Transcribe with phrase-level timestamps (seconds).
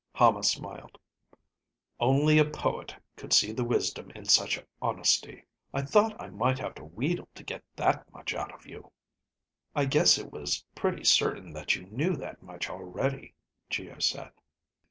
[0.15, 0.97] Hama smiled.
[1.99, 5.45] "Only a poet could see the wisdom in such honesty.
[5.75, 8.91] I thought I might have to wheedle to get that much out of you."
[9.75, 13.35] "I guess it was pretty certain that you knew that much already,"
[13.69, 14.31] Geo said.